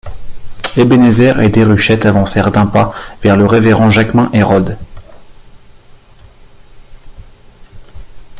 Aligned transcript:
Ebenezer 0.77 1.39
et 1.41 1.49
Déruchette 1.49 2.07
avancèrent 2.07 2.49
d’un 2.49 2.65
pas 2.65 2.91
vers 3.21 3.37
le 3.37 3.45
révérend 3.45 3.91
Jaquemin 3.91 4.31
Hérode. 4.33 4.75